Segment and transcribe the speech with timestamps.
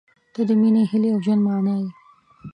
[0.33, 1.89] •ته د مینې، هیلې، او ژوند معنی یې.